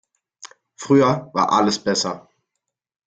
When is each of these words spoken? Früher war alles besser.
Früher 0.77 1.29
war 1.33 1.51
alles 1.51 1.77
besser. 1.77 2.27